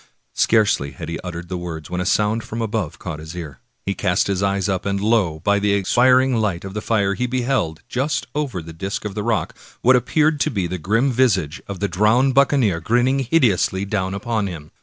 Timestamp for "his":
3.19-3.35, 4.31-4.41